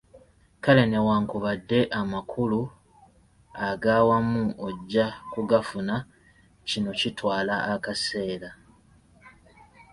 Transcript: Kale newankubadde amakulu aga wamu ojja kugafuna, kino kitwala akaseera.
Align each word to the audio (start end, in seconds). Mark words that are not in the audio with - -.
Kale 0.63 0.83
newankubadde 0.87 1.79
amakulu 1.99 2.61
aga 3.67 3.95
wamu 4.09 4.43
ojja 4.67 5.05
kugafuna, 5.31 5.95
kino 6.67 6.91
kitwala 6.99 7.55
akaseera. 7.73 8.49